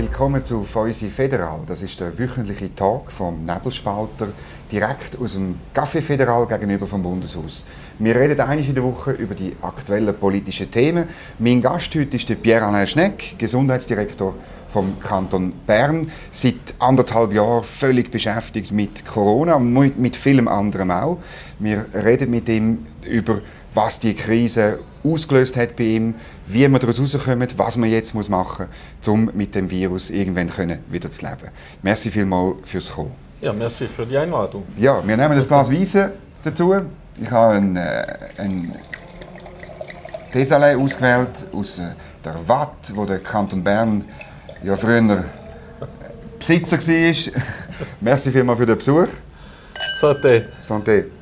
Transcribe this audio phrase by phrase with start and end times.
[0.00, 1.60] Willkommen zu Feusi Federal.
[1.66, 4.28] Das ist der wöchentliche Talk vom Nebelspalter
[4.72, 7.66] direkt aus dem Café Federal gegenüber vom Bundeshaus.
[7.98, 11.06] Wir reden einmal in der Woche über die aktuellen politischen Themen.
[11.38, 14.34] Mein Gast heute ist Pierre-Alain Schneck, Gesundheitsdirektor
[14.70, 21.18] vom Kanton Bern, seit anderthalb Jahren völlig beschäftigt mit Corona und mit vielem anderem auch.
[21.58, 23.42] Wir reden mit ihm über
[23.74, 26.14] was die Krise ausgelöst hat bei ihm,
[26.46, 30.80] wie wir daraus rauskommen, was man jetzt machen muss, um mit dem Virus irgendwann können,
[30.90, 31.50] wieder zu leben.
[31.82, 33.12] Merci vielmals fürs Kommen.
[33.40, 34.64] Ja, merci für die Einladung.
[34.76, 36.12] Ja, wir nehmen das Glas Weisse
[36.44, 36.74] dazu.
[37.20, 38.04] Ich habe ein, äh,
[38.38, 38.74] ein
[40.34, 41.92] Desalé ausgewählt aus äh,
[42.24, 44.04] der Watt, wo der Kanton Bern
[44.62, 45.24] ja früher
[46.38, 47.32] Besitzer war.
[48.00, 49.08] merci vielmals für den Besuch.
[50.00, 50.44] Santé.
[50.62, 51.19] Santé.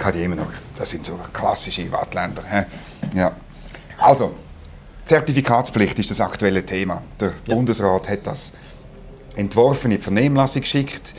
[0.00, 0.46] Ich habe die immer noch.
[0.76, 2.42] Das sind so klassische Wattländer.
[3.14, 3.32] Ja.
[3.98, 4.32] Also,
[5.04, 7.02] Zertifikatspflicht ist das aktuelle Thema.
[7.20, 7.54] Der ja.
[7.54, 8.54] Bundesrat hat das
[9.36, 11.14] entworfen, in die Vernehmlassung geschickt.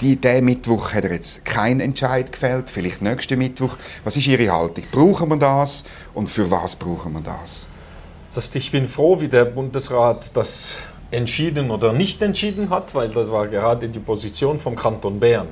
[0.00, 3.76] Die, diesen Mittwoch hat er jetzt keinen Entscheid gefällt, vielleicht nächsten Mittwoch.
[4.04, 4.84] Was ist Ihre Haltung?
[4.92, 5.82] Brauchen wir das
[6.14, 7.66] und für was brauchen wir das?
[8.32, 10.78] das ich bin froh, wie der Bundesrat das
[11.10, 15.48] entschieden oder nicht entschieden hat, weil das war gerade die Position vom Kanton Bern.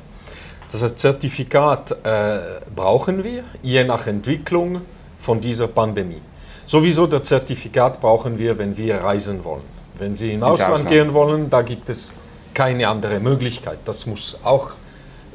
[0.74, 2.40] Das heißt, Zertifikat äh,
[2.74, 4.80] brauchen wir, je nach Entwicklung
[5.20, 6.20] von dieser Pandemie.
[6.66, 9.62] Sowieso das Zertifikat brauchen wir, wenn wir reisen wollen.
[10.00, 12.10] Wenn Sie in Ausland, Ausland gehen wollen, da gibt es
[12.54, 13.78] keine andere Möglichkeit.
[13.84, 14.72] Das muss auch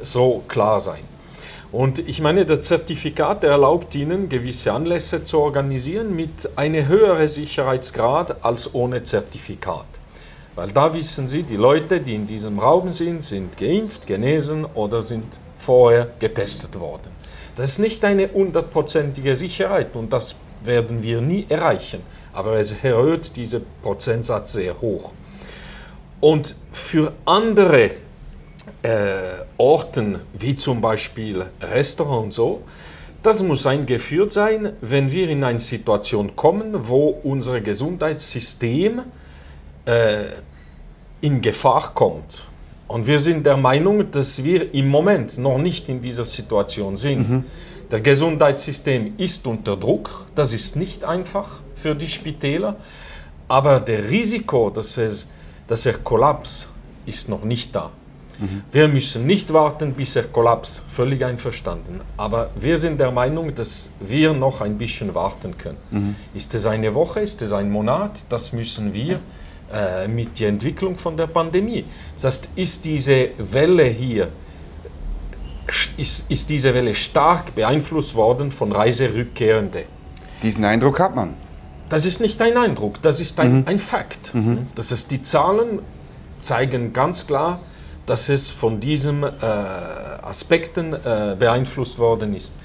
[0.03, 1.05] so klar sein.
[1.71, 8.43] Und ich meine, das Zertifikat erlaubt Ihnen, gewisse Anlässe zu organisieren mit einem höheren Sicherheitsgrad
[8.43, 9.85] als ohne Zertifikat.
[10.59, 15.01] Weil da wissen Sie, die Leute, die in diesem Raum sind, sind geimpft, genesen oder
[15.01, 15.23] sind
[15.57, 17.07] vorher getestet worden.
[17.55, 22.01] Das ist nicht eine hundertprozentige Sicherheit und das werden wir nie erreichen.
[22.33, 25.11] Aber es erhöht diesen Prozentsatz sehr hoch.
[26.19, 27.91] Und für andere
[28.83, 32.63] äh, Orten, wie zum Beispiel Restaurant und so,
[33.23, 39.03] das muss eingeführt sein, wenn wir in eine Situation kommen, wo unser Gesundheitssystem
[39.85, 40.25] äh,
[41.21, 42.47] in Gefahr kommt.
[42.87, 47.29] Und wir sind der Meinung, dass wir im Moment noch nicht in dieser Situation sind.
[47.29, 47.45] Mhm.
[47.91, 52.75] Der Gesundheitssystem ist unter Druck, das ist nicht einfach für die Spitäler,
[53.47, 55.27] aber der Risiko, dass, es,
[55.67, 56.69] dass er kollaps,
[57.05, 57.91] ist noch nicht da.
[58.39, 58.61] Mhm.
[58.71, 62.01] Wir müssen nicht warten, bis er kollaps, völlig einverstanden.
[62.17, 65.77] Aber wir sind der Meinung, dass wir noch ein bisschen warten können.
[65.91, 66.15] Mhm.
[66.33, 69.19] Ist es eine Woche, ist es ein Monat, das müssen wir
[69.71, 71.85] äh, mit der Entwicklung von der Pandemie.
[72.15, 74.29] Das heißt, ist diese Welle hier,
[75.97, 79.83] ist, ist diese Welle stark beeinflusst worden von Reiserückkehrenden.
[80.41, 81.35] Diesen Eindruck hat man.
[81.89, 83.63] Das ist nicht ein Eindruck, das ist ein, mhm.
[83.65, 84.33] ein Fakt.
[84.33, 84.67] Mhm.
[84.75, 85.79] Das heißt, die Zahlen
[86.41, 87.59] zeigen ganz klar,
[88.05, 92.55] dass es von diesen äh, Aspekten äh, beeinflusst worden ist.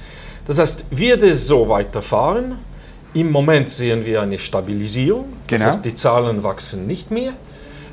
[0.47, 2.59] Das heißt, wird es so weiterfahren,
[3.15, 5.65] im Moment sehen wir eine Stabilisierung, genau.
[5.65, 7.33] das heißt, die Zahlen wachsen nicht mehr.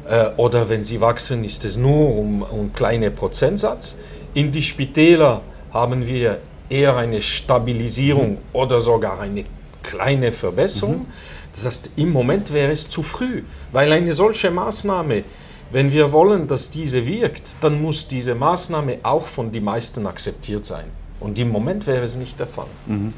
[0.07, 3.95] Äh, oder wenn sie wachsen, ist es nur um, um kleine Prozentsatz.
[4.33, 6.39] In die Spitäler haben wir
[6.69, 8.37] eher eine Stabilisierung mhm.
[8.53, 9.45] oder sogar eine
[9.83, 10.99] kleine Verbesserung.
[10.99, 11.05] Mhm.
[11.53, 15.23] Das heißt, im Moment wäre es zu früh, weil eine solche Maßnahme,
[15.71, 20.65] wenn wir wollen, dass diese wirkt, dann muss diese Maßnahme auch von den meisten akzeptiert
[20.65, 20.85] sein.
[21.21, 22.65] Und im Moment wäre es nicht der Fall.
[22.87, 23.13] Mhm.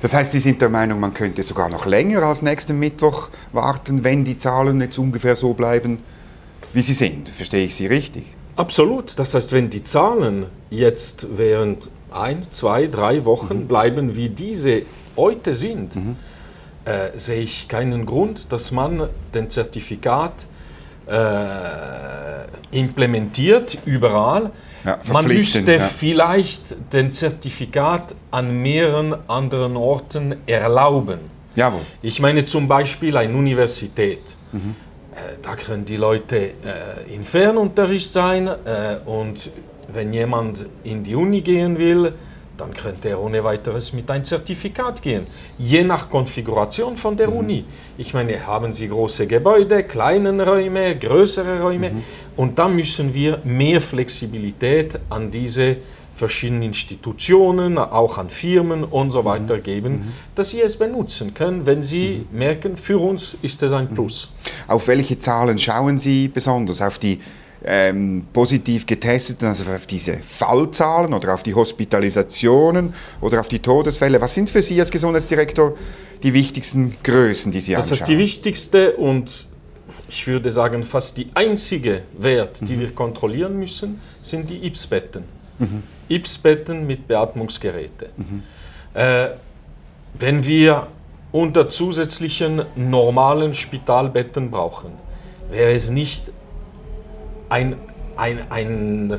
[0.00, 4.04] Das heißt, Sie sind der Meinung, man könnte sogar noch länger als nächsten Mittwoch warten,
[4.04, 5.98] wenn die Zahlen jetzt ungefähr so bleiben,
[6.72, 7.28] wie sie sind.
[7.28, 8.26] Verstehe ich Sie richtig?
[8.56, 9.18] Absolut.
[9.18, 13.68] Das heißt, wenn die Zahlen jetzt während ein, zwei, drei Wochen mhm.
[13.68, 14.82] bleiben, wie diese
[15.16, 16.16] heute sind, mhm.
[16.84, 20.46] äh, sehe ich keinen Grund, dass man den Zertifikat
[21.06, 24.52] äh, implementiert überall
[24.88, 25.80] ja, Man müsste ja.
[25.80, 26.62] vielleicht
[26.92, 31.20] den Zertifikat an mehreren anderen Orten erlauben.
[31.54, 31.82] Jawohl.
[32.02, 34.22] Ich meine zum Beispiel eine Universität.
[34.52, 34.76] Mhm.
[35.12, 39.50] Äh, da können die Leute äh, in Fernunterricht sein äh, und
[39.92, 42.12] wenn jemand in die Uni gehen will,
[42.58, 45.24] dann könnte er ohne weiteres mit einem Zertifikat gehen.
[45.58, 47.36] Je nach Konfiguration von der mhm.
[47.36, 47.64] Uni.
[47.96, 51.90] Ich meine, haben Sie große Gebäude, kleine Räume, größere Räume?
[51.90, 52.04] Mhm.
[52.36, 55.76] Und da müssen wir mehr Flexibilität an diese
[56.18, 59.62] verschiedenen Institutionen, auch an Firmen und so weiter mhm.
[59.62, 60.12] geben, mhm.
[60.34, 62.38] dass sie es benutzen können, wenn sie mhm.
[62.38, 63.94] merken, für uns ist es ein mhm.
[63.94, 64.32] Plus.
[64.66, 66.82] Auf welche Zahlen schauen Sie besonders?
[66.82, 67.20] Auf die
[67.64, 74.20] ähm, positiv getesteten, also auf diese Fallzahlen oder auf die Hospitalisationen oder auf die Todesfälle?
[74.20, 75.74] Was sind für Sie als Gesundheitsdirektor
[76.22, 77.98] die wichtigsten Größen, die Sie das anschauen?
[77.98, 79.48] Das ist die wichtigste und
[80.08, 82.80] ich würde sagen fast die einzige Wert, die mhm.
[82.80, 85.24] wir kontrollieren müssen, sind die IPS-Betten.
[85.58, 85.82] Mhm.
[86.08, 88.08] IPS-Betten mit Beatmungsgeräten.
[88.16, 88.42] Mhm.
[88.94, 89.28] Äh,
[90.18, 90.86] wenn wir
[91.30, 94.92] unter zusätzlichen normalen Spitalbetten brauchen,
[95.50, 96.30] wäre es nicht
[97.48, 97.76] ein,
[98.16, 99.18] ein, ein,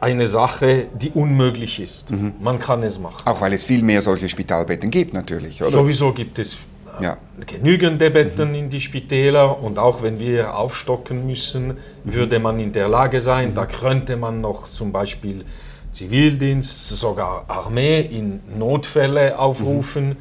[0.00, 2.10] eine Sache, die unmöglich ist.
[2.10, 2.32] Mhm.
[2.40, 3.22] Man kann es machen.
[3.24, 5.70] Auch weil es viel mehr solche Spitalbetten gibt natürlich, oder?
[5.70, 6.58] Sowieso gibt es
[7.00, 7.16] ja.
[7.46, 8.54] genügende Betten mhm.
[8.54, 11.74] in die Spitäler und auch wenn wir aufstocken müssen, mhm.
[12.04, 13.54] würde man in der Lage sein, mhm.
[13.54, 15.44] da könnte man noch zum Beispiel
[15.92, 20.08] Zivildienst, sogar Armee in Notfälle aufrufen.
[20.08, 20.16] Mhm.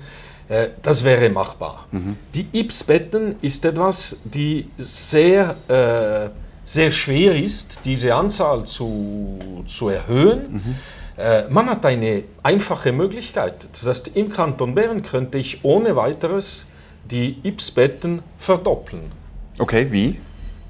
[0.49, 1.87] Äh, das wäre machbar.
[1.91, 2.17] Mhm.
[2.35, 6.29] Die IPS-Betten ist etwas, die sehr, äh,
[6.63, 10.53] sehr schwer ist, diese Anzahl zu, zu erhöhen.
[10.53, 10.75] Mhm.
[11.17, 13.67] Äh, man hat eine einfache Möglichkeit.
[13.71, 16.65] Das heißt, im Kanton Bern könnte ich ohne weiteres
[17.09, 19.11] die IPS-Betten verdoppeln.
[19.59, 20.19] Okay, wie?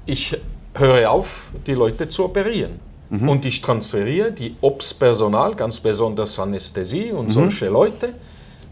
[0.06, 0.36] Ich
[0.74, 2.80] höre auf, die Leute zu operieren.
[3.10, 3.28] Mhm.
[3.28, 7.30] Und ich transferiere die OPS-Personal, ganz besonders Anästhesie und mhm.
[7.30, 8.14] solche Leute,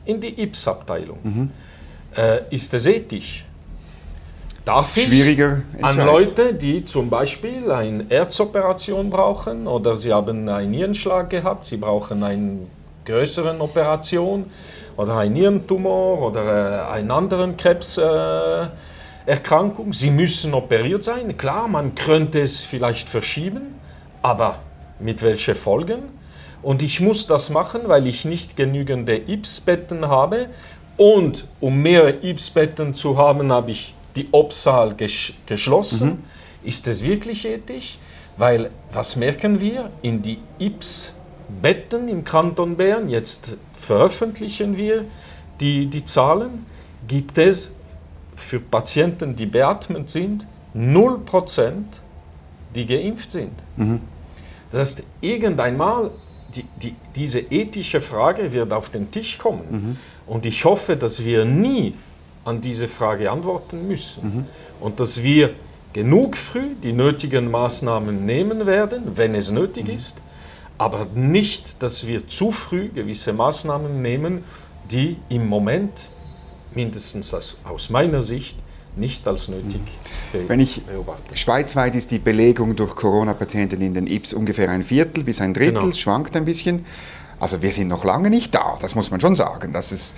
[0.06, 1.18] in die IPS-Abteilung.
[1.22, 1.50] Mhm.
[2.16, 3.44] Äh, ist es ethisch?
[4.70, 10.70] Darf ich Schwieriger an Leute, die zum Beispiel eine Erzoperation brauchen oder sie haben einen
[10.70, 12.68] Nierenschlag gehabt, sie brauchen eine
[13.04, 14.48] größere Operation
[14.96, 21.36] oder einen Nierentumor oder äh, einen anderen Krebserkrankung, sie müssen operiert sein.
[21.36, 23.74] Klar, man könnte es vielleicht verschieben,
[24.22, 24.60] aber
[25.00, 26.02] mit welchen Folgen?
[26.62, 30.46] Und ich muss das machen, weil ich nicht genügende IPS-Betten habe.
[30.96, 36.08] Und um mehr IPS-Betten zu haben, habe ich die Obsaal ges geschlossen.
[36.08, 36.68] Mhm.
[36.68, 37.98] Ist es wirklich ethisch?
[38.36, 39.90] Weil, was merken wir?
[40.02, 45.04] In die IPS-Betten im Kanton Bern, jetzt veröffentlichen wir
[45.60, 46.66] die, die Zahlen,
[47.06, 47.74] gibt es
[48.36, 51.72] für Patienten, die beatmet sind, 0%,
[52.74, 53.52] die geimpft sind.
[53.76, 54.00] Mhm.
[54.70, 56.10] Das heißt, irgendeinmal
[56.54, 59.64] die, die, diese ethische Frage wird auf den Tisch kommen.
[59.70, 59.96] Mhm.
[60.26, 61.94] Und ich hoffe, dass wir nie
[62.44, 64.22] an diese Frage antworten müssen.
[64.22, 64.46] Mhm.
[64.80, 65.54] Und dass wir
[65.92, 69.94] genug früh die nötigen Maßnahmen nehmen werden, wenn es nötig mhm.
[69.94, 70.22] ist,
[70.78, 74.44] aber nicht, dass wir zu früh gewisse Maßnahmen nehmen,
[74.90, 76.08] die im Moment,
[76.74, 78.56] mindestens aus meiner Sicht,
[78.96, 79.80] nicht als nötig
[80.32, 80.48] mhm.
[80.48, 81.36] Wenn ich beobachte.
[81.36, 85.80] Schweizweit ist die Belegung durch Corona-Patienten in den IPS ungefähr ein Viertel bis ein Drittel,
[85.80, 85.92] genau.
[85.92, 86.84] schwankt ein bisschen.
[87.38, 89.72] Also wir sind noch lange nicht da, das muss man schon sagen.
[89.72, 90.14] Dass es,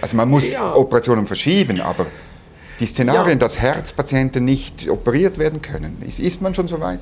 [0.00, 0.74] also man muss ja.
[0.74, 2.06] Operationen verschieben, aber
[2.80, 3.44] die Szenarien, ja.
[3.44, 7.00] dass Herzpatienten nicht operiert werden können, ist, ist man schon so weit?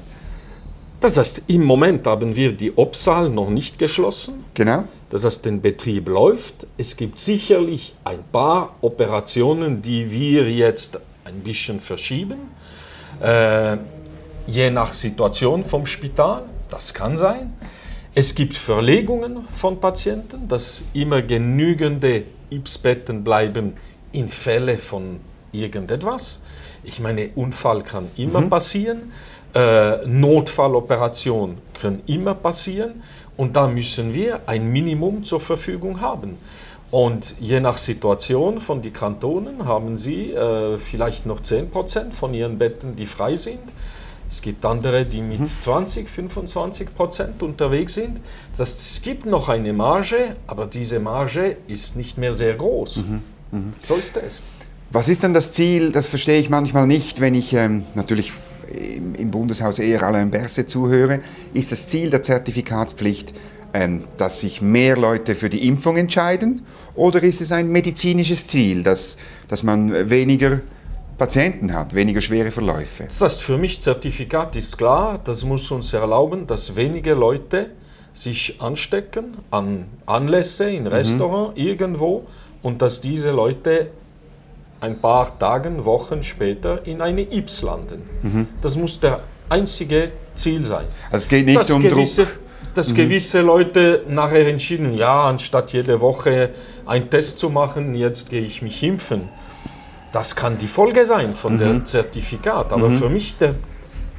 [1.00, 4.44] Das heißt, im Moment haben wir die Obsaal noch nicht geschlossen.
[4.54, 4.84] Genau.
[5.10, 6.66] Das heißt, der Betrieb läuft.
[6.78, 12.38] Es gibt sicherlich ein paar Operationen, die wir jetzt ein bisschen verschieben,
[13.20, 13.76] äh,
[14.46, 17.52] je nach Situation vom Spital, das kann sein.
[18.14, 22.24] Es gibt Verlegungen von Patienten, dass immer genügende
[22.56, 23.74] IPS-Betten bleiben
[24.12, 25.20] in Fälle von
[25.52, 26.42] irgendetwas.
[26.84, 28.50] Ich meine, Unfall kann immer mhm.
[28.50, 29.12] passieren,
[29.54, 33.02] äh, Notfalloperation können immer passieren
[33.36, 36.38] und da müssen wir ein Minimum zur Verfügung haben.
[36.90, 42.58] Und je nach Situation von den Kantonen haben sie äh, vielleicht noch 10% von ihren
[42.58, 43.62] Betten, die frei sind.
[44.32, 46.08] Es gibt andere, die mit 20, mhm.
[46.08, 48.18] 25 Prozent unterwegs sind.
[48.50, 52.96] Das heißt, es gibt noch eine Marge, aber diese Marge ist nicht mehr sehr groß.
[52.96, 53.22] Mhm.
[53.50, 53.72] Mhm.
[53.80, 54.42] So ist es.
[54.90, 55.92] Was ist denn das Ziel?
[55.92, 58.32] Das verstehe ich manchmal nicht, wenn ich ähm, natürlich
[58.72, 61.20] im, im Bundeshaus eher Alain Berset zuhöre.
[61.52, 63.34] Ist das Ziel der Zertifikatspflicht
[63.74, 66.62] ähm, dass sich mehr Leute für die Impfung entscheiden?
[66.94, 69.16] Oder ist es ein medizinisches Ziel, dass,
[69.48, 70.60] dass man weniger
[71.22, 73.04] Patienten hat, weniger schwere Verläufe?
[73.04, 77.70] Das heißt, für mich Zertifikat ist klar, das muss uns erlauben, dass weniger Leute
[78.12, 81.64] sich anstecken an Anlässe, in Restaurants, mhm.
[81.64, 82.26] irgendwo
[82.60, 83.92] und dass diese Leute
[84.80, 88.02] ein paar Tage, Wochen später in eine IPS landen.
[88.22, 88.48] Mhm.
[88.60, 90.86] Das muss der einzige Ziel sein.
[91.12, 92.08] Also es geht nicht um Druck
[92.74, 92.96] dass mhm.
[92.96, 96.50] gewisse Leute nachher entschieden, ja, anstatt jede Woche
[96.86, 99.28] einen Test zu machen, jetzt gehe ich mich impfen.
[100.12, 101.58] Das kann die Folge sein von mhm.
[101.58, 102.72] dem Zertifikat.
[102.72, 102.98] Aber mhm.
[102.98, 103.54] für mich der,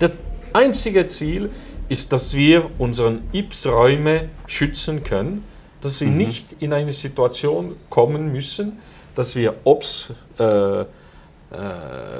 [0.01, 0.11] der
[0.51, 1.51] einzige Ziel
[1.89, 5.43] ist, dass wir unsere IPS-Räume schützen können,
[5.81, 6.17] dass sie mhm.
[6.17, 8.79] nicht in eine Situation kommen müssen,
[9.15, 10.85] dass wir OPS äh, äh,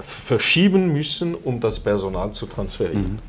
[0.02, 3.14] verschieben müssen, um das Personal zu transferieren.
[3.14, 3.20] Mhm.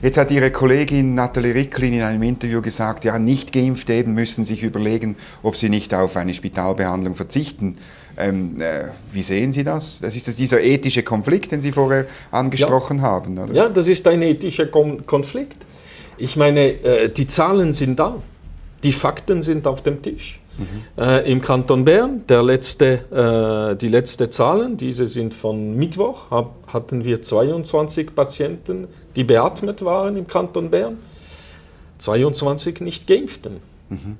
[0.00, 4.44] Jetzt hat Ihre Kollegin Nathalie Ricklin in einem Interview gesagt, ja, nicht geimpfte eben müssen
[4.46, 7.76] sich überlegen, ob sie nicht auf eine Spitalbehandlung verzichten.
[8.20, 10.00] Ähm, äh, wie sehen Sie das?
[10.00, 13.02] Das ist das dieser ethische Konflikt, den Sie vorher angesprochen ja.
[13.02, 13.38] haben.
[13.38, 13.52] Oder?
[13.54, 15.56] Ja, das ist ein ethischer Konflikt.
[16.18, 18.16] Ich meine, äh, die Zahlen sind da,
[18.82, 20.40] die Fakten sind auf dem Tisch.
[20.58, 21.02] Mhm.
[21.02, 27.04] Äh, Im Kanton Bern, letzte, äh, die letzten Zahlen, diese sind von Mittwoch, hab, hatten
[27.04, 30.98] wir 22 Patienten, die beatmet waren im Kanton Bern,
[31.98, 33.56] 22 nicht geimpften.
[33.88, 34.16] Mhm.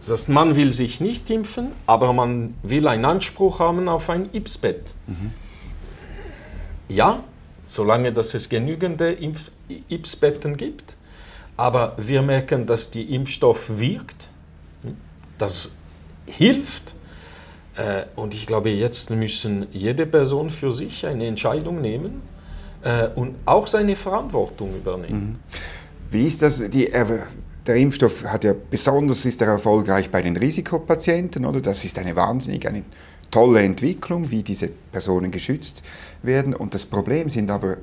[0.00, 4.30] Das heißt, man will sich nicht impfen, aber man will einen Anspruch haben auf ein
[4.32, 4.94] Impfbett.
[5.06, 5.32] Mhm.
[6.88, 7.22] Ja,
[7.66, 9.52] solange dass es genügende Impf
[9.88, 10.96] Impfbetten gibt.
[11.56, 14.30] Aber wir merken, dass die Impfstoff wirkt
[15.40, 15.76] das
[16.26, 16.94] hilft.
[17.76, 22.22] Äh, und ich glaube, jetzt müssen jede Person für sich eine Entscheidung nehmen
[22.82, 25.20] äh, und auch seine Verantwortung übernehmen.
[25.20, 25.36] Mhm.
[26.10, 26.68] Wie ist das?
[26.70, 26.92] Die,
[27.70, 31.60] der Impfstoff hat ja besonders ist er erfolgreich bei den Risikopatienten, oder?
[31.60, 32.82] Das ist eine wahnsinnig eine
[33.30, 35.84] tolle Entwicklung, wie diese Personen geschützt
[36.24, 36.52] werden.
[36.52, 37.76] Und das Problem sind aber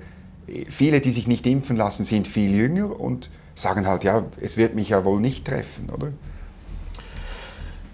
[0.68, 4.76] viele, die sich nicht impfen lassen, sind viel jünger und sagen halt, ja, es wird
[4.76, 6.12] mich ja wohl nicht treffen, oder?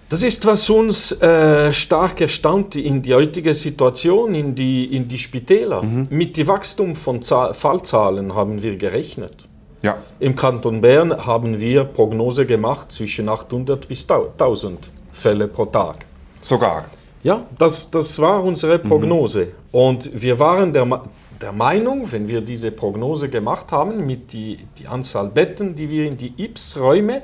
[0.08, 5.18] Das ist, was uns äh, stark erstaunt in die heutige Situation, in die, in die
[5.18, 5.84] Spitäler.
[5.84, 6.08] Mhm.
[6.10, 9.48] Mit dem Wachstum von Zahl Fallzahlen haben wir gerechnet.
[9.84, 9.98] Ja.
[10.18, 15.96] Im Kanton Bern haben wir Prognose gemacht zwischen 800 bis 1000 Fälle pro Tag.
[16.40, 16.86] Sogar?
[17.22, 18.88] Ja, das, das war unsere mhm.
[18.88, 19.44] Prognose.
[19.44, 19.50] Mhm.
[19.72, 21.02] Und wir waren der,
[21.38, 26.06] der Meinung, wenn wir diese Prognose gemacht haben, mit die, die Anzahl Betten, die wir
[26.06, 27.20] in die IPS-Räume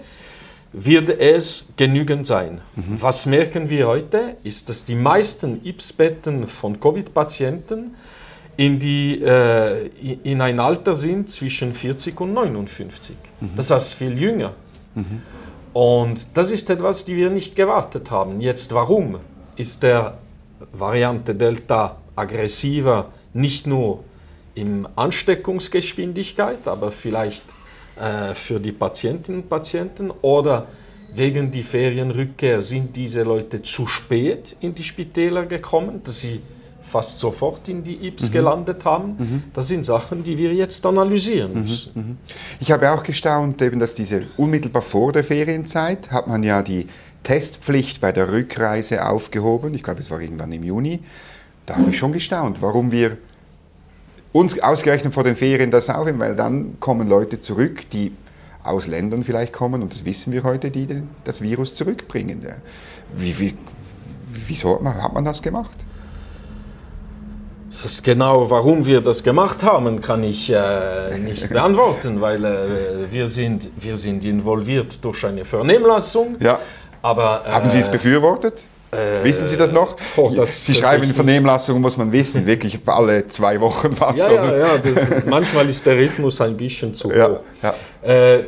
[0.72, 2.60] wird es genügend sein.
[2.76, 3.00] Mhm.
[3.00, 7.94] Was merken wir heute, ist, dass die meisten IPS-Betten von Covid-Patienten
[8.60, 9.86] in, äh,
[10.22, 13.16] in ein Alter sind zwischen 40 und 59.
[13.40, 13.48] Mhm.
[13.56, 14.52] Das heißt viel jünger.
[14.94, 15.22] Mhm.
[15.72, 18.42] Und das ist etwas, die wir nicht gewartet haben.
[18.42, 19.16] Jetzt warum?
[19.56, 20.18] Ist der
[20.72, 24.04] Variante Delta aggressiver nicht nur
[24.54, 27.44] in Ansteckungsgeschwindigkeit, aber vielleicht
[27.96, 30.66] äh, für die Patientinnen und Patienten oder
[31.14, 36.42] wegen der Ferienrückkehr sind diese Leute zu spät in die Spitäler gekommen, dass sie
[36.90, 38.32] fast sofort in die IPS mhm.
[38.32, 39.16] gelandet haben.
[39.18, 39.42] Mhm.
[39.54, 41.62] Das sind Sachen, die wir jetzt analysieren mhm.
[41.62, 41.92] müssen.
[41.94, 42.18] Mhm.
[42.58, 46.86] Ich habe auch gestaunt, eben, dass diese unmittelbar vor der Ferienzeit hat man ja die
[47.22, 49.74] Testpflicht bei der Rückreise aufgehoben.
[49.74, 51.00] Ich glaube, es war irgendwann im Juni.
[51.66, 53.16] Da habe ich schon gestaunt, warum wir
[54.32, 58.12] uns ausgerechnet vor den Ferien das auch, weil dann kommen Leute zurück, die
[58.62, 60.86] aus Ländern vielleicht kommen, und das wissen wir heute, die
[61.24, 62.46] das Virus zurückbringen.
[63.16, 63.54] Wie, wie,
[64.46, 65.84] wieso hat man, hat man das gemacht?
[67.70, 73.28] Das genau, warum wir das gemacht haben, kann ich äh, nicht beantworten, weil äh, wir,
[73.28, 76.36] sind, wir sind involviert durch eine Vernehmlassung.
[76.40, 76.58] Ja.
[77.00, 78.66] Aber, äh, Haben Sie es befürwortet?
[78.90, 79.96] Äh, wissen Sie das noch?
[80.16, 84.18] Oh, das, Sie das schreiben in Vernehmlassungen, muss man wissen, wirklich alle zwei Wochen fast.
[84.18, 87.40] Ja, ja, ja das, manchmal ist der Rhythmus ein bisschen zu ja, hoch.
[87.62, 87.74] Ja.
[88.02, 88.44] Äh,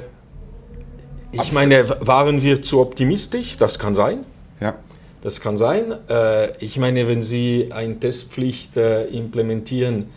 [1.31, 3.57] ich meine, waren wir zu optimistisch?
[3.57, 4.25] Das kann sein.
[4.61, 4.75] Ja.
[5.23, 5.95] Das kann sein.
[6.11, 10.11] Äh, ich meine, wenn Sie eine Testpflicht äh, implementieren,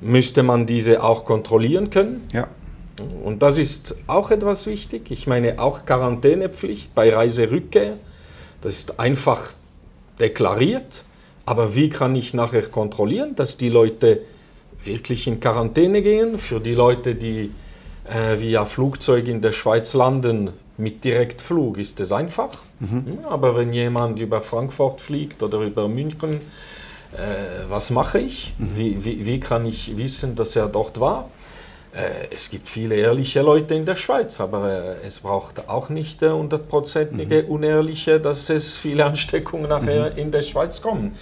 [0.00, 2.28] müsste man diese auch kontrollieren können.
[2.32, 2.48] Ja.
[3.24, 5.10] Und das ist auch etwas wichtig.
[5.10, 7.96] Ich meine, auch Quarantänepflicht bei Reiserückkehr
[8.60, 9.50] das ist einfach
[10.18, 11.04] deklariert,
[11.44, 14.22] aber wie kann ich nachher kontrollieren, dass die Leute
[14.82, 16.38] wirklich in Quarantäne gehen?
[16.38, 17.52] Für die Leute, die
[18.04, 22.58] äh, via Flugzeug in der Schweiz landen, mit Direktflug ist es einfach.
[22.80, 23.18] Mhm.
[23.28, 26.40] Aber wenn jemand über Frankfurt fliegt oder über München,
[27.12, 28.54] äh, was mache ich?
[28.58, 28.76] Mhm.
[28.76, 31.30] Wie, wie, wie, kann ich wissen, dass er dort war?
[31.94, 36.20] Äh, es gibt viele ehrliche Leute in der Schweiz, aber äh, es braucht auch nicht
[36.20, 37.48] hundertprozentige mhm.
[37.48, 40.18] Unehrliche, dass es viele Ansteckungen nachher mhm.
[40.18, 41.16] in der Schweiz kommen.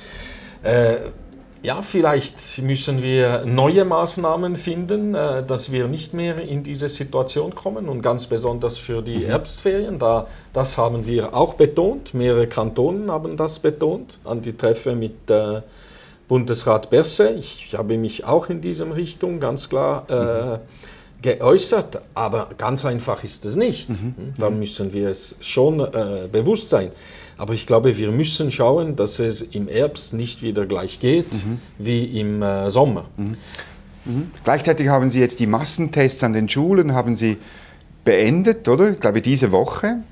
[1.64, 7.54] Äh, ja, vielleicht müssen wir neue Maßnahmen finden, dass wir nicht mehr in diese Situation
[7.54, 9.26] kommen und ganz besonders für die mhm.
[9.26, 9.98] Herbstferien.
[9.98, 15.30] Da, das haben wir auch betont, mehrere Kantonen haben das betont an die Treffe mit
[15.30, 15.62] äh,
[16.28, 17.30] Bundesrat Berse.
[17.30, 20.58] Ich habe mich auch in dieser Richtung ganz klar äh,
[21.22, 23.88] geäußert, aber ganz einfach ist es nicht.
[23.88, 24.14] Mhm.
[24.16, 26.90] Hm, da müssen wir es schon äh, bewusst sein.
[27.36, 31.58] Aber ich glaube, wir müssen schauen, dass es im Herbst nicht wieder gleich geht mhm.
[31.78, 33.06] wie im äh, Sommer.
[33.16, 33.36] Mhm.
[34.04, 34.30] mhm.
[34.44, 37.38] Gleichzeitig haben Sie jetzt die Massentests an den Schulen, haben Sie
[38.04, 38.90] beendet, oder?
[38.90, 40.02] Ich glaube, diese Woche.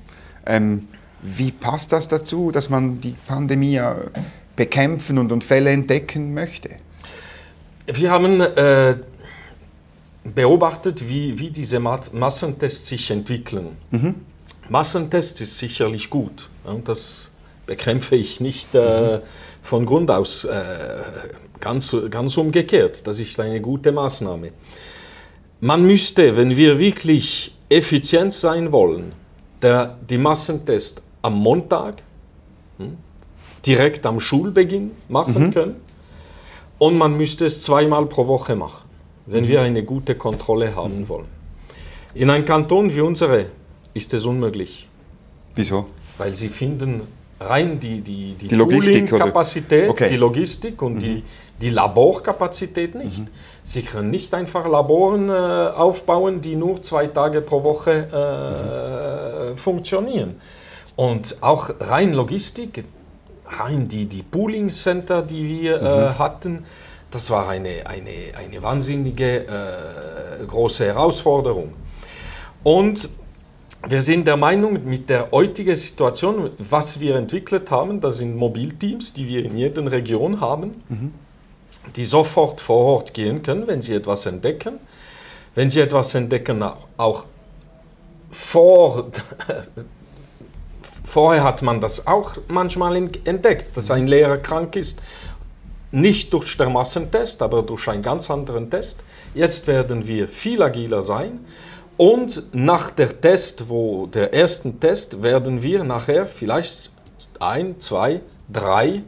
[0.45, 0.87] Ähm,
[1.21, 3.79] wie passt das dazu, dass man die Pandemie
[4.55, 6.71] bekämpfen und, und Fälle entdecken möchte?
[7.85, 8.95] Wir haben äh,
[10.23, 13.77] beobachtet, wie, wie diese Massentests sich entwickeln.
[13.91, 14.15] Mhm.
[14.69, 16.49] Massentest ist sicherlich gut.
[16.85, 17.31] Das
[17.65, 19.19] bekämpfe ich nicht äh,
[19.61, 20.45] von Grund aus.
[20.45, 21.01] Äh,
[21.63, 23.07] ganz, ganz umgekehrt.
[23.07, 24.51] Das ist eine gute Maßnahme.
[25.61, 29.13] Man müsste, wenn wir wirklich effizient sein wollen,
[29.61, 32.03] der, die Massentest am Montag,
[32.77, 32.97] hm,
[33.65, 35.53] direkt am Schulbeginn machen mhm.
[35.53, 35.75] können.
[36.79, 38.89] Und man müsste es zweimal pro Woche machen,
[39.25, 39.47] wenn mhm.
[39.47, 41.27] wir eine gute Kontrolle haben wollen.
[42.13, 43.45] In einem Kanton wie unsere
[43.93, 44.89] ist es unmöglich.
[45.55, 45.85] Wieso?
[46.17, 47.01] Weil sie finden
[47.39, 50.09] rein die, die, die, die Logistik-Kapazität, okay.
[50.09, 50.99] die Logistik und mhm.
[50.99, 51.23] die,
[51.61, 53.19] die Laborkapazität nicht.
[53.19, 53.27] Mhm.
[53.63, 59.57] Sie können nicht einfach Laboren äh, aufbauen, die nur zwei Tage pro Woche äh, mhm.
[59.57, 60.35] funktionieren.
[60.95, 62.83] Und auch rein Logistik,
[63.45, 66.19] rein die, die Pooling Center, die wir äh, mhm.
[66.19, 66.65] hatten,
[67.11, 71.73] das war eine, eine, eine wahnsinnige äh, große Herausforderung.
[72.63, 73.09] Und
[73.85, 79.13] wir sind der Meinung, mit der heutigen Situation, was wir entwickelt haben, das sind Mobilteams,
[79.13, 81.13] die wir in jeder Region haben, mhm.
[81.95, 84.79] die sofort vor Ort gehen können, wenn sie etwas entdecken.
[85.55, 86.63] Wenn sie etwas entdecken,
[86.97, 87.25] auch
[88.31, 89.11] vor,
[91.03, 95.01] vorher hat man das auch manchmal entdeckt, dass ein Lehrer krank ist,
[95.91, 99.03] nicht durch den Massentest, aber durch einen ganz anderen Test.
[99.35, 101.41] Jetzt werden wir viel agiler sein
[101.97, 106.91] und nach der Test, wo der ersten Test, werden wir nachher vielleicht
[107.39, 108.21] ein, zwei,
[108.51, 109.03] drei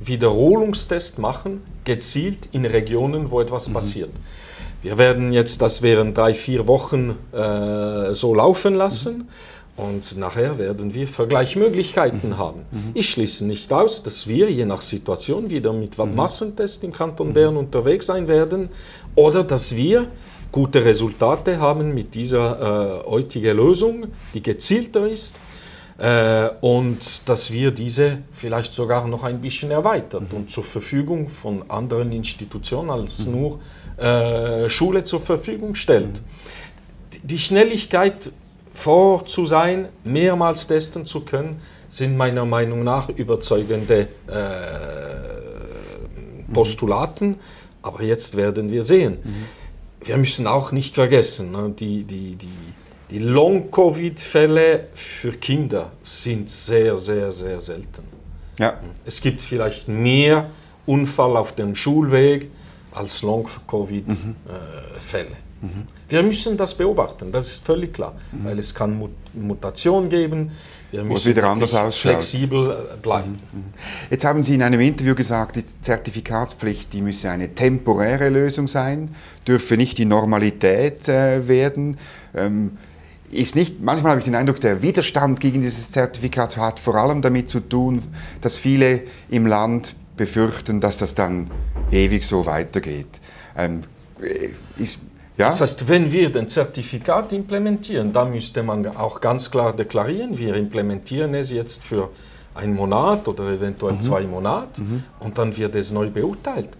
[0.00, 3.74] Wiederholungstests machen, gezielt in Regionen, wo etwas mhm.
[3.74, 4.10] passiert.
[4.82, 9.18] Wir werden jetzt das während drei, vier Wochen äh, so laufen lassen.
[9.18, 9.28] Mhm.
[9.76, 12.38] Und nachher werden wir Vergleichsmöglichkeiten mhm.
[12.38, 12.60] haben.
[12.70, 12.90] Mhm.
[12.94, 16.14] Ich schließe nicht aus, dass wir je nach Situation wieder mit mhm.
[16.14, 18.68] Massentests im Kanton Bern unterwegs sein werden
[19.14, 20.08] oder dass wir
[20.52, 25.40] gute Resultate haben mit dieser äh, heutigen Lösung, die gezielter ist
[25.98, 30.38] äh, und dass wir diese vielleicht sogar noch ein bisschen erweitert mhm.
[30.38, 33.32] und zur Verfügung von anderen Institutionen als mhm.
[33.32, 33.60] nur
[33.96, 36.20] äh, Schule zur Verfügung stellt.
[36.20, 37.28] Mhm.
[37.28, 38.32] Die Schnelligkeit
[38.72, 44.40] vor zu sein, mehrmals testen zu können, sind meiner Meinung nach überzeugende äh,
[46.48, 46.52] mhm.
[46.52, 47.36] Postulaten.
[47.82, 49.18] Aber jetzt werden wir sehen.
[50.02, 52.48] Wir müssen auch nicht vergessen, ne, die, die, die,
[53.10, 58.04] die Long-Covid-Fälle für Kinder sind sehr, sehr, sehr selten.
[58.58, 58.80] Ja.
[59.04, 60.48] Es gibt vielleicht mehr
[60.86, 62.50] Unfall auf dem Schulweg
[62.92, 65.28] als Long-Covid-Fälle.
[65.28, 65.49] Mhm.
[65.62, 65.86] Mhm.
[66.08, 68.44] Wir müssen das beobachten, das ist völlig klar, mhm.
[68.44, 70.50] weil es kann Mut Mutation geben,
[70.90, 72.12] wir Wo es wieder anders ausschaut.
[72.12, 73.38] flexibel äh, bleiben.
[73.52, 73.64] Mhm, mhm.
[74.10, 79.14] Jetzt haben Sie in einem Interview gesagt, die Zertifikatspflicht die müsse eine temporäre Lösung sein,
[79.46, 81.96] dürfe nicht die Normalität äh, werden.
[82.34, 82.76] Ähm,
[83.30, 87.22] ist nicht, manchmal habe ich den Eindruck, der Widerstand gegen dieses Zertifikat hat vor allem
[87.22, 88.02] damit zu tun,
[88.40, 91.48] dass viele im Land befürchten, dass das dann
[91.92, 93.20] ewig so weitergeht.
[93.56, 93.82] Ähm,
[94.20, 94.50] äh,
[94.82, 94.98] ist,
[95.40, 95.48] ja?
[95.48, 100.54] Das heißt, wenn wir den Zertifikat implementieren, dann müsste man auch ganz klar deklarieren, wir
[100.54, 102.10] implementieren es jetzt für
[102.54, 104.00] einen Monat oder eventuell mhm.
[104.00, 105.04] zwei Monate mhm.
[105.20, 106.70] und dann wird es neu beurteilt.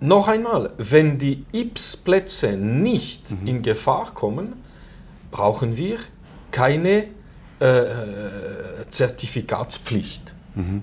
[0.00, 3.46] Noch einmal, wenn die IPS-Plätze nicht mhm.
[3.46, 4.54] in Gefahr kommen,
[5.30, 5.98] brauchen wir
[6.50, 7.06] keine
[7.60, 7.90] äh, äh
[8.88, 10.34] Zertifikatspflicht.
[10.54, 10.82] Mhm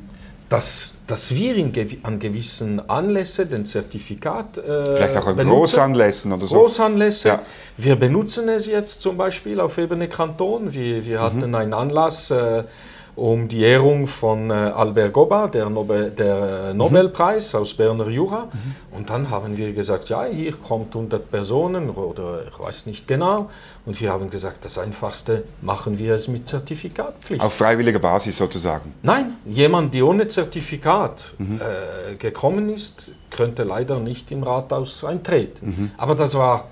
[1.12, 5.58] dass, wir in an gewissen Anlässen den Zertifikat äh, Vielleicht auch an benutzen.
[5.58, 6.56] Großanlässen oder so.
[6.56, 7.28] Großanlässe.
[7.28, 7.42] Ja.
[7.78, 10.72] Wir benutzen es jetzt zum Beispiel auf Ebene Kanton.
[10.72, 11.56] Wir, wir hatten mhm.
[11.56, 12.64] einen Anlass äh,
[13.16, 17.60] um die Ehrung von äh, Albert Goba, der, Nobel, der äh, Nobelpreis mhm.
[17.60, 18.46] aus Berner Jura.
[18.46, 18.98] Mhm.
[18.98, 23.50] Und dann haben wir gesagt, ja, hier kommt 100 Personen oder ich weiß nicht genau.
[23.86, 27.42] Und wir haben gesagt, das Einfachste machen wir es mit Zertifikatpflicht.
[27.44, 28.94] Auf freiwilliger Basis sozusagen?
[29.02, 31.60] Nein, jemand, der ohne Zertifikat mhm.
[31.60, 35.66] äh, gekommen ist, könnte leider nicht im Rathaus eintreten.
[35.66, 35.92] Mhm.
[35.98, 36.70] Aber das war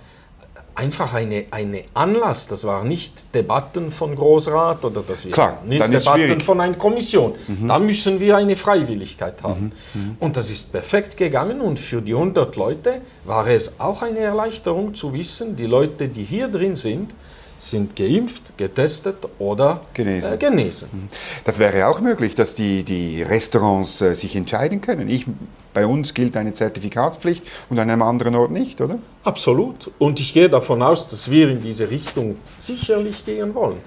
[0.79, 2.47] einfach eine, eine Anlass.
[2.47, 7.33] Das war nicht Debatten von Großrat oder das Klar, nicht Debatten von einer Kommission.
[7.47, 7.67] Mhm.
[7.67, 9.73] Da müssen wir eine Freiwilligkeit haben.
[9.93, 10.01] Mhm.
[10.01, 10.17] Mhm.
[10.19, 14.95] Und das ist perfekt gegangen und für die 100 Leute war es auch eine Erleichterung
[14.95, 17.11] zu wissen, die Leute, die hier drin sind,
[17.59, 20.33] sind geimpft, getestet oder genesen.
[20.33, 20.89] Äh, genesen.
[20.91, 21.09] Mhm.
[21.43, 25.09] Das wäre auch möglich, dass die, die Restaurants äh, sich entscheiden können.
[25.09, 25.25] Ich,
[25.73, 28.97] bei uns gilt eine Zertifikatspflicht und an einem anderen Ort nicht, oder?
[29.23, 29.91] Absolut.
[29.99, 33.77] Und ich gehe davon aus, dass wir in diese Richtung sicherlich gehen wollen.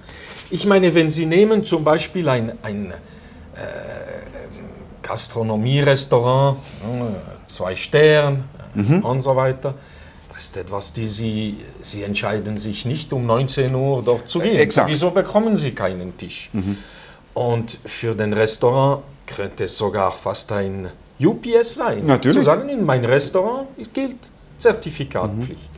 [0.50, 2.94] Ich meine, wenn Sie nehmen zum Beispiel ein, ein äh,
[5.02, 9.00] Gastronomie-Restaurant, äh, zwei Sterne mhm.
[9.02, 9.74] und so weiter,
[10.42, 14.56] das ist etwas, die Sie, Sie entscheiden sich nicht um 19 Uhr dort zu gehen.
[14.56, 14.90] Exakt.
[14.90, 16.50] Wieso bekommen Sie keinen Tisch?
[17.32, 20.88] Und für den Restaurant könnte es sogar fast ein
[21.20, 22.06] UPS sein.
[22.06, 22.38] Natürlich.
[22.38, 24.16] Zu sagen, in mein Restaurant gilt
[24.58, 25.70] Zertifikatpflicht.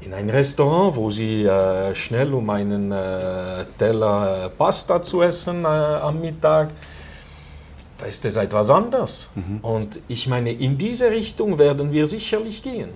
[0.00, 5.68] In ein Restaurant, wo Sie äh, schnell um einen äh, Teller Pasta zu essen äh,
[5.68, 6.70] am Mittag,
[8.02, 9.30] da ist es etwas anders.
[9.62, 12.88] Und ich meine, in diese Richtung werden wir sicherlich gehen.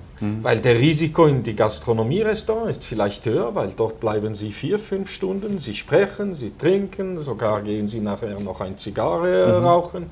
[0.43, 5.11] Weil der Risiko in die Gastronomie-Restaurant ist vielleicht höher, weil dort bleiben Sie vier, fünf
[5.11, 10.07] Stunden, Sie sprechen, Sie trinken, sogar gehen Sie nachher noch ein Zigarre äh, rauchen.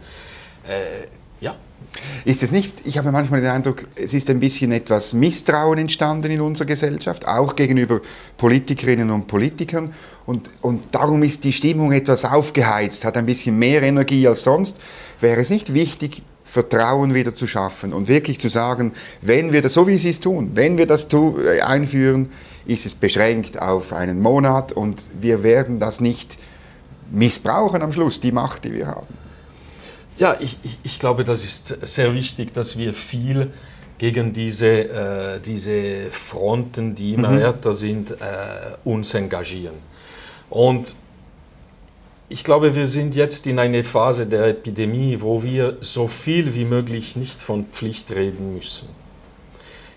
[0.69, 1.09] Äh,
[1.41, 1.57] ja,
[2.25, 6.31] Ist es nicht, ich habe manchmal den Eindruck, es ist ein bisschen etwas Misstrauen entstanden
[6.31, 8.01] in unserer Gesellschaft, auch gegenüber
[8.37, 9.93] Politikerinnen und Politikern.
[10.27, 14.79] Und, und darum ist die Stimmung etwas aufgeheizt, hat ein bisschen mehr Energie als sonst.
[15.21, 19.75] Wäre es nicht wichtig, Vertrauen wieder zu schaffen und wirklich zu sagen, wenn wir das,
[19.75, 22.31] so wie Sie es tun, wenn wir das äh, einführen,
[22.67, 26.39] ist es beschränkt auf einen Monat und wir werden das nicht
[27.11, 29.07] missbrauchen am Schluss, die Macht, die wir haben.
[30.17, 33.53] Ja, ich, ich, ich glaube, das ist sehr wichtig, dass wir viel
[33.99, 38.15] gegen diese, äh, diese Fronten, die immer härter sind, äh,
[38.85, 39.75] uns engagieren.
[40.55, 40.95] Und
[42.29, 46.65] ich glaube, wir sind jetzt in einer Phase der Epidemie, wo wir so viel wie
[46.65, 48.89] möglich nicht von Pflicht reden müssen.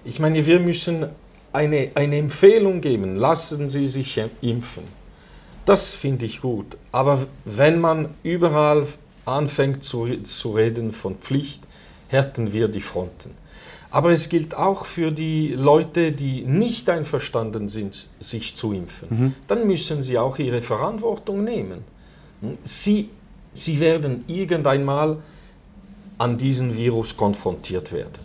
[0.03, 1.09] Ich meine, wir müssen
[1.53, 4.81] eine, eine Empfehlung geben, lassen Sie sich impfen.
[5.65, 6.75] Das finde ich gut.
[6.91, 8.87] Aber wenn man überall
[9.25, 11.61] anfängt zu, zu reden von Pflicht,
[12.07, 13.29] härten wir die Fronten.
[13.97, 19.33] Aber es gilt auch für die Leute, die nicht einverstanden sind, sich zu impfen.
[19.47, 21.79] Dann müssen sie auch ihre Verantwortung nehmen.
[22.63, 23.09] Sie,
[23.53, 25.17] sie werden irgendeinmal
[26.19, 28.19] an diesen Virus konfrontiert werden.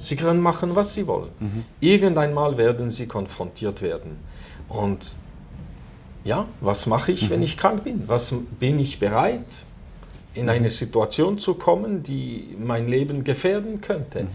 [0.00, 1.30] Sie können machen, was sie wollen.
[1.78, 4.16] Irgendeinmal werden sie konfrontiert werden.
[4.68, 5.14] Und
[6.24, 8.02] ja, was mache ich, wenn ich krank bin?
[8.08, 9.46] Was bin ich bereit,
[10.34, 14.26] in eine Situation zu kommen, die mein Leben gefährden könnte?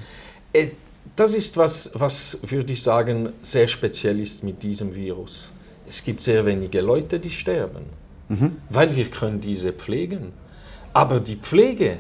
[0.54, 0.68] Äh,
[1.16, 5.50] Das ist was, was würde ich sagen, sehr speziell ist mit diesem Virus.
[5.88, 7.86] Es gibt sehr wenige Leute, die sterben,
[8.70, 10.32] weil wir können diese pflegen.
[10.94, 11.98] Aber die Pflege,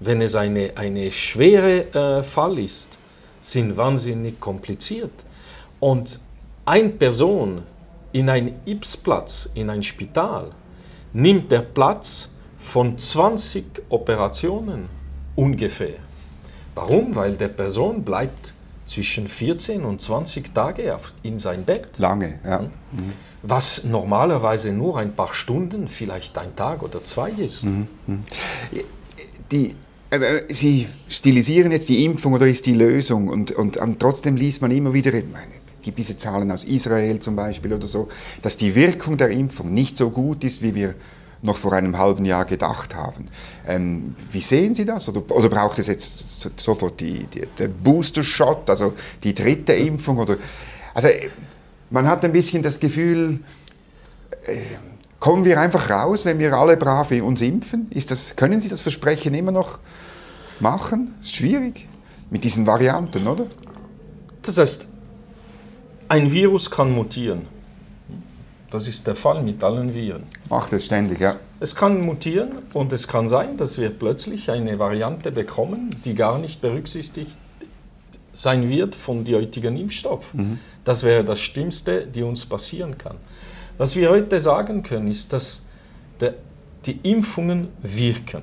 [0.00, 2.98] wenn es eine, eine schwere äh, Fall ist,
[3.42, 5.12] sind wahnsinnig kompliziert.
[5.80, 6.18] Und
[6.64, 7.62] eine Person
[8.12, 10.50] in einen Ipsplatz, in ein Spital,
[11.12, 14.88] nimmt der Platz von 20 Operationen
[15.36, 15.98] ungefähr.
[16.74, 17.14] Warum?
[17.14, 18.54] Weil der Person bleibt
[18.86, 22.64] zwischen 14 und 20 Tage auf, in sein Bett, Lange, ja.
[23.42, 27.66] was normalerweise nur ein paar Stunden, vielleicht ein Tag oder zwei ist.
[29.52, 29.76] die,
[30.10, 34.60] äh, Sie stilisieren jetzt die Impfung oder ist die Lösung und, und, und trotzdem liest
[34.60, 38.08] man immer wieder, ich meine, gibt diese Zahlen aus Israel zum Beispiel oder so,
[38.42, 40.94] dass die Wirkung der Impfung nicht so gut ist, wie wir
[41.42, 43.28] noch vor einem halben Jahr gedacht haben.
[43.66, 45.08] Ähm, wie sehen Sie das?
[45.08, 50.18] Oder, oder braucht es jetzt so- sofort die, die, der Booster-Shot, also die dritte Impfung?
[50.18, 50.36] Oder,
[50.92, 51.08] also
[51.90, 53.40] man hat ein bisschen das Gefühl,
[54.44, 54.58] äh,
[55.18, 57.90] kommen wir einfach raus, wenn wir alle brav uns impfen?
[57.90, 59.78] Ist das, können Sie das Versprechen immer noch
[60.60, 61.14] machen?
[61.20, 61.88] Ist schwierig
[62.30, 63.46] mit diesen Varianten, oder?
[64.42, 64.88] Das heißt,
[66.08, 67.46] ein Virus kann mutieren.
[68.70, 70.22] Das ist der Fall mit allen Viren.
[70.48, 71.36] Macht es ständig, ja.
[71.58, 76.38] Es kann mutieren und es kann sein, dass wir plötzlich eine Variante bekommen, die gar
[76.38, 77.36] nicht berücksichtigt
[78.32, 80.32] sein wird von dem heutigen Impfstoff.
[80.84, 83.16] Das wäre das Schlimmste, die uns passieren kann.
[83.76, 85.62] Was wir heute sagen können, ist, dass
[86.20, 86.34] der,
[86.86, 88.42] die Impfungen wirken.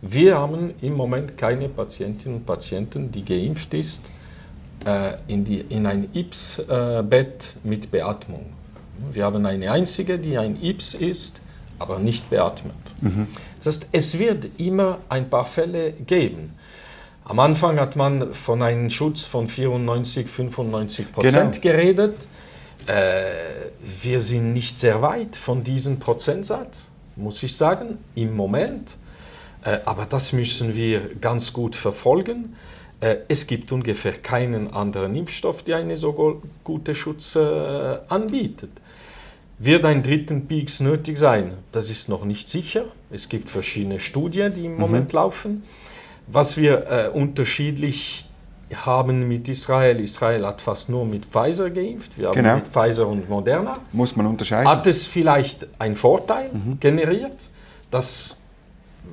[0.00, 4.02] Wir haben im Moment keine Patientinnen und Patienten, die geimpft ist,
[4.84, 8.46] äh, in, die, in ein IPS-Bett mit Beatmung.
[9.10, 11.40] Wir haben eine einzige, die ein IPS ist,
[11.78, 12.74] aber nicht beatmet.
[13.58, 16.54] Das heißt, es wird immer ein paar Fälle geben.
[17.24, 22.16] Am Anfang hat man von einem Schutz von 94, 95 Prozent geredet.
[22.86, 23.24] Äh,
[24.02, 28.96] wir sind nicht sehr weit von diesem Prozentsatz, muss ich sagen, im Moment.
[29.64, 32.56] Äh, aber das müssen wir ganz gut verfolgen.
[33.00, 38.70] Äh, es gibt ungefähr keinen anderen Impfstoff, der einen so guten Schutz äh, anbietet.
[39.64, 41.52] Wird ein dritten Peaks nötig sein?
[41.70, 42.86] Das ist noch nicht sicher.
[43.10, 45.62] Es gibt verschiedene Studien, die im Moment laufen.
[46.26, 48.28] Was wir äh, unterschiedlich
[48.74, 52.56] haben mit Israel, Israel hat fast nur mit Pfizer geimpft, wir haben Genau.
[52.56, 53.78] mit Pfizer und Moderna.
[53.92, 54.66] Muss man unterscheiden.
[54.68, 57.38] Hat es vielleicht einen Vorteil generiert?
[57.92, 58.38] Das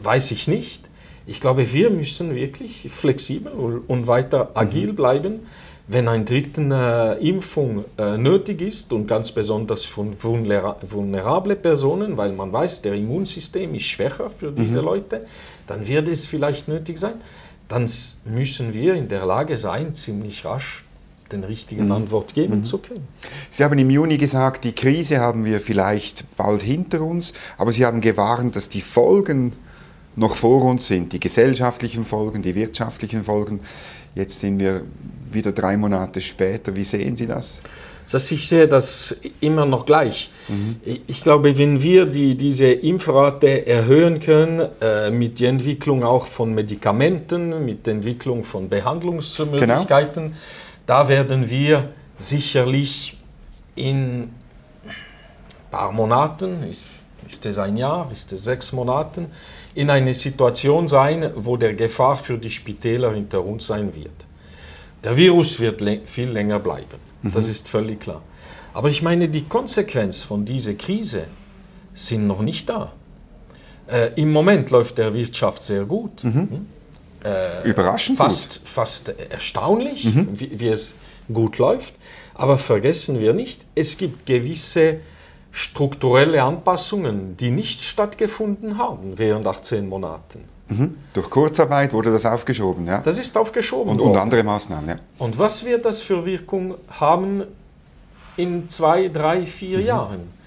[0.02, 0.84] weiß ich nicht.
[1.28, 5.42] Ich glaube, wir müssen wirklich flexibel und- und weiter agil bleiben.
[5.90, 6.62] Wenn eine dritte
[7.20, 12.84] äh, Impfung äh, nötig ist und ganz besonders von vulnera vulnerable Personen, weil man weiß,
[12.84, 14.86] der Immunsystem ist schwächer für diese mhm.
[14.86, 15.26] Leute,
[15.66, 17.16] dann wird es vielleicht nötig sein.
[17.68, 17.90] Dann
[18.24, 20.84] müssen wir in der Lage sein, ziemlich rasch
[21.32, 21.94] den richtigen mhm.
[21.94, 22.64] Antwort geben mhm.
[22.66, 23.08] zu können.
[23.50, 27.84] Sie haben im Juni gesagt, die Krise haben wir vielleicht bald hinter uns, aber Sie
[27.84, 29.54] haben gewarnt, dass die Folgen
[30.16, 33.62] noch vor uns sind, die gesellschaftlichen Folgen, die wirtschaftlichen Folgen.
[34.16, 34.82] Jetzt sind wir
[35.32, 36.76] wieder drei Monate später.
[36.76, 37.62] Wie sehen Sie das?
[38.12, 40.32] Das ich sehe das immer noch gleich.
[40.48, 40.78] Mhm.
[41.06, 46.56] Ich glaube, wenn wir die, diese Impfrate erhöhen können, äh, mit der Entwicklung auch von
[46.56, 50.36] Medikamenten, mit der Entwicklung von Behandlungsmöglichkeiten, genau.
[50.88, 53.16] da werden wir sicherlich
[53.76, 54.30] in ein
[55.70, 56.86] paar Monaten, ist,
[57.30, 59.28] ist es ein Jahr, ist es sechs Monaten,
[59.76, 64.26] in eine Situation sein, wo der Gefahr für die Spitäler hinter uns sein wird.
[65.04, 67.32] Der Virus wird viel länger bleiben, mhm.
[67.34, 68.22] das ist völlig klar.
[68.74, 71.26] Aber ich meine, die Konsequenzen von dieser Krise
[71.94, 72.92] sind noch nicht da.
[73.88, 76.24] Äh, Im Moment läuft der Wirtschaft sehr gut.
[76.24, 76.34] Mhm.
[76.34, 76.66] Hm?
[77.24, 78.70] Äh, Überraschend fast, gut.
[78.70, 80.28] Fast erstaunlich, mhm.
[80.34, 80.94] wie, wie es
[81.34, 81.94] gut läuft.
[82.36, 84.98] Aber vergessen wir nicht, es gibt gewisse
[85.52, 90.44] strukturelle Anpassungen, die nicht stattgefunden haben während 18 Monaten.
[90.70, 90.98] Mhm.
[91.14, 93.02] Durch Kurzarbeit wurde das aufgeschoben, ja?
[93.02, 93.92] Das ist aufgeschoben.
[93.92, 94.96] Und, und andere Maßnahmen, ja.
[95.18, 97.44] Und was wird das für Wirkung haben
[98.38, 99.86] in zwei, drei, vier mhm.
[99.86, 100.40] Jahren?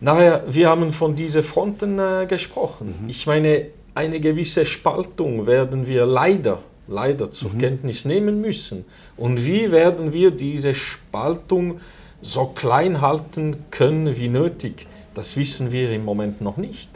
[0.00, 2.94] Nachher, wir haben von diesen Fronten äh, gesprochen.
[3.02, 3.08] Mhm.
[3.08, 7.58] Ich meine, eine gewisse Spaltung werden wir leider, leider zur mhm.
[7.58, 8.84] Kenntnis nehmen müssen.
[9.16, 11.80] Und wie werden wir diese Spaltung
[12.22, 14.86] so klein halten können wie nötig?
[15.14, 16.88] Das wissen wir im Moment noch nicht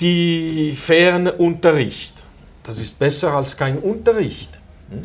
[0.00, 2.24] die Fernunterricht.
[2.62, 4.50] Das ist besser als kein Unterricht.
[4.90, 5.02] Hm?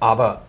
[0.00, 0.42] Aber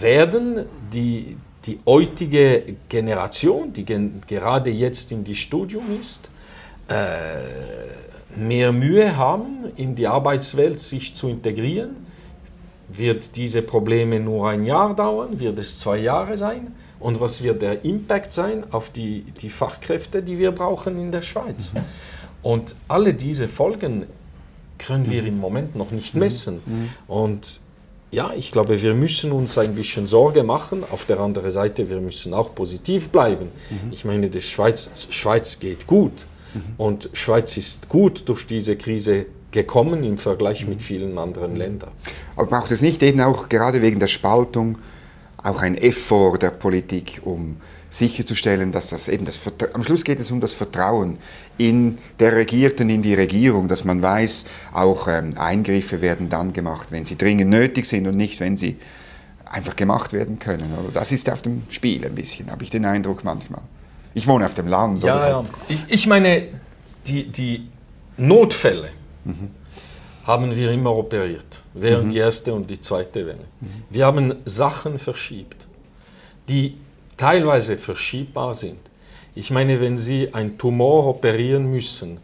[0.00, 1.36] werden die,
[1.66, 6.30] die heutige Generation, die gen gerade jetzt in die Studium ist,
[6.88, 12.08] äh, mehr Mühe haben, in die Arbeitswelt sich zu integrieren?
[12.88, 15.38] Wird diese Probleme nur ein Jahr dauern?
[15.38, 16.74] Wird es zwei Jahre sein?
[17.00, 21.22] Und was wird der Impact sein auf die, die Fachkräfte, die wir brauchen in der
[21.22, 21.72] Schweiz?
[21.72, 21.80] Mhm.
[22.42, 24.06] Und alle diese Folgen
[24.78, 26.20] können wir im Moment noch nicht mhm.
[26.20, 26.60] messen.
[26.64, 26.90] Mhm.
[27.06, 27.60] Und
[28.10, 30.82] ja, ich glaube, wir müssen uns ein bisschen Sorge machen.
[30.90, 33.48] Auf der anderen Seite, wir müssen auch positiv bleiben.
[33.70, 33.92] Mhm.
[33.92, 36.26] Ich meine, die Schweiz, Schweiz geht gut.
[36.54, 36.60] Mhm.
[36.78, 41.90] Und Schweiz ist gut durch diese Krise gekommen im Vergleich mit vielen anderen Ländern.
[42.36, 44.78] Aber braucht es nicht eben auch gerade wegen der Spaltung
[45.42, 47.56] auch ein Effort der Politik, um
[47.90, 49.40] sicherzustellen, dass das eben das
[49.72, 51.18] am Schluss geht es um das Vertrauen
[51.56, 56.88] in der Regierten, in die Regierung, dass man weiß, auch ähm, Eingriffe werden dann gemacht,
[56.90, 58.76] wenn sie dringend nötig sind und nicht, wenn sie
[59.46, 60.72] einfach gemacht werden können.
[60.78, 60.92] Oder?
[60.92, 63.62] Das ist auf dem Spiel ein bisschen, habe ich den Eindruck manchmal.
[64.14, 65.02] Ich wohne auf dem Land.
[65.02, 65.44] Ja, ja.
[65.68, 66.48] Ich, ich meine,
[67.06, 67.68] die, die
[68.18, 68.90] Notfälle
[69.24, 69.50] mhm.
[70.28, 72.10] Haben wir immer operiert, während mhm.
[72.10, 73.46] die erste und die zweite Welle.
[73.62, 73.66] Mhm.
[73.88, 75.66] Wir haben Sachen verschiebt,
[76.50, 76.76] die
[77.16, 78.78] teilweise verschiebbar sind.
[79.34, 82.18] Ich meine, wenn Sie einen Tumor operieren müssen,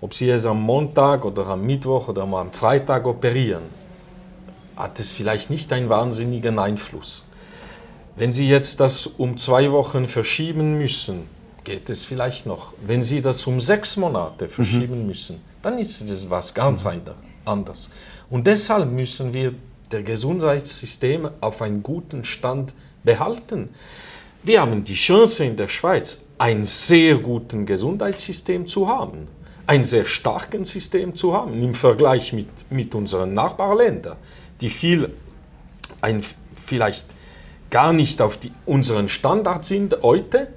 [0.00, 3.64] ob Sie es am Montag oder am Mittwoch oder am Freitag operieren,
[4.76, 7.24] hat es vielleicht nicht einen wahnsinnigen Einfluss.
[8.14, 11.26] Wenn Sie jetzt das um zwei Wochen verschieben müssen,
[11.64, 12.72] geht es vielleicht noch.
[12.86, 15.06] Wenn Sie das um sechs Monate verschieben mhm.
[15.08, 16.90] müssen, dann ist es was ganz mhm.
[16.90, 17.18] anderes.
[18.30, 19.54] Und deshalb müssen wir
[19.90, 23.70] das Gesundheitssystem auf einen guten Stand behalten.
[24.42, 29.28] Wir haben die Chance in der Schweiz, ein sehr gutes Gesundheitssystem zu haben,
[29.66, 34.16] ein sehr starkes System zu haben im Vergleich mit, mit unseren Nachbarländern,
[34.60, 35.12] die viel,
[36.00, 36.22] ein,
[36.54, 37.06] vielleicht
[37.70, 40.48] gar nicht auf die, unseren Standard sind heute.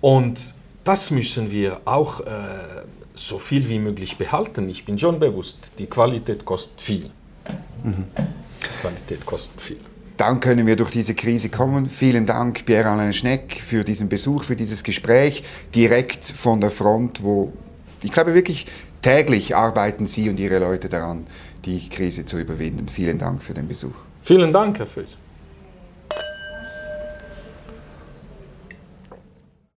[0.00, 2.24] Und das müssen wir auch äh,
[3.26, 4.68] so viel wie möglich behalten.
[4.68, 7.10] Ich bin schon bewusst, die Qualität kostet viel.
[7.82, 8.06] Mhm.
[8.80, 9.78] Qualität kostet viel
[10.20, 11.86] dann können wir durch diese Krise kommen.
[11.86, 15.42] Vielen Dank, Pierre-Alain Schneck, für diesen Besuch, für dieses Gespräch
[15.74, 17.54] direkt von der Front, wo
[18.02, 18.66] ich glaube wirklich
[19.00, 21.26] täglich arbeiten Sie und Ihre Leute daran,
[21.64, 22.86] die Krise zu überwinden.
[22.88, 23.94] Vielen Dank für den Besuch.
[24.20, 25.16] Vielen Dank, Herr Füß.